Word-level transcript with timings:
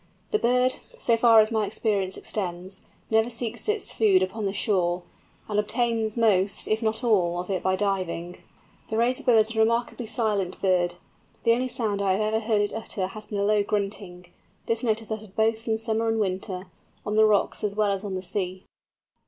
The 0.31 0.39
bird, 0.39 0.77
so 0.97 1.15
far 1.15 1.41
as 1.41 1.51
my 1.51 1.63
experience 1.67 2.17
extends, 2.17 2.81
never 3.11 3.29
seeks 3.29 3.69
its 3.69 3.91
food 3.91 4.23
upon 4.23 4.47
the 4.47 4.51
shore, 4.53 5.03
and 5.47 5.59
obtains 5.59 6.17
most, 6.17 6.67
if 6.67 6.81
not 6.81 7.03
all, 7.03 7.39
of 7.39 7.51
it 7.51 7.61
by 7.61 7.75
diving. 7.75 8.39
The 8.89 8.97
Razorbill 8.97 9.37
is 9.37 9.55
a 9.55 9.59
remarkably 9.59 10.07
silent 10.07 10.59
bird; 10.59 10.95
the 11.43 11.53
only 11.53 11.67
sound 11.67 12.01
I 12.01 12.13
have 12.13 12.33
ever 12.33 12.39
heard 12.43 12.61
it 12.61 12.73
utter 12.73 13.05
has 13.09 13.27
been 13.27 13.37
a 13.37 13.43
low 13.43 13.61
grunting. 13.61 14.25
This 14.65 14.81
note 14.81 15.03
is 15.03 15.11
uttered 15.11 15.35
both 15.35 15.67
in 15.67 15.77
summer 15.77 16.07
and 16.07 16.19
winter, 16.19 16.65
on 17.05 17.15
the 17.15 17.23
rocks 17.27 17.63
as 17.63 17.75
well 17.75 17.91
as 17.91 18.03
on 18.03 18.15
the 18.15 18.23
sea. 18.23 18.63